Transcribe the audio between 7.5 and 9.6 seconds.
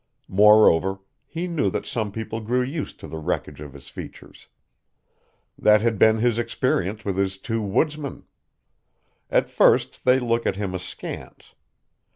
woodsmen. At